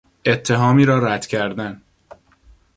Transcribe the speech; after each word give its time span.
اتهامی 0.25 0.85
را 0.85 0.99
رد 0.99 1.25
کردن 1.27 1.81